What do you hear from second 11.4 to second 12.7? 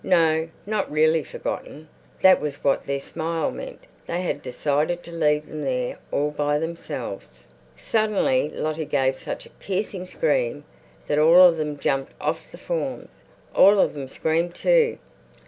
of them jumped off the